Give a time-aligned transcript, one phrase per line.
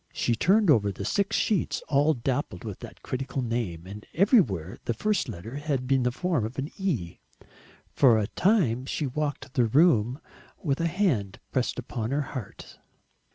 [0.13, 4.95] She turned over the six sheets, all dappled with that critical name, and everywhere the
[4.95, 7.19] first letter had the form of an E!
[7.91, 10.19] For a time she walked the room
[10.63, 12.79] with a hand pressed upon her heart.